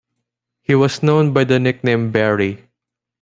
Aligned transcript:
He 0.63 0.73
was 0.73 1.03
known 1.03 1.31
by 1.31 1.43
the 1.43 1.59
nickname 1.59 2.09
Berry. 2.11 2.67